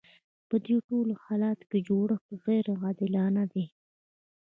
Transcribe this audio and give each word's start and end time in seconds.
په 0.47 0.55
دې 0.65 0.77
ټولو 0.87 1.13
حالاتو 1.25 1.63
کې 1.69 1.79
جوړښت 1.87 2.29
غیر 2.45 2.65
عادلانه 2.83 3.43
دی. 3.53 3.65